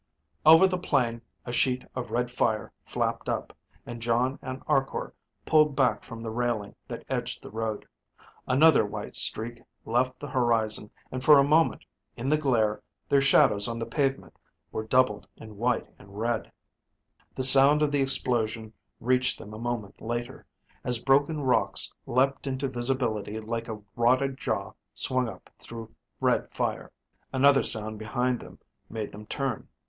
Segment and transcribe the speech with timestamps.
[0.47, 3.55] Over the plain, a sheet of red fire flapped up,
[3.85, 5.13] and Jon and Arkor
[5.45, 7.85] pulled back from the railing that edged the road.
[8.47, 11.85] Another white streak left the horizon, and for a moment,
[12.17, 14.33] in the glare, their shadows on the pavement
[14.71, 16.51] were doubled in white and red.
[17.35, 20.47] The sound of the explosion reached them a moment later,
[20.83, 26.91] as broken rocks leapt into visibility like a rotted jaw swung up through red fire.
[27.31, 28.57] Another sound behind them
[28.89, 29.67] made them turn.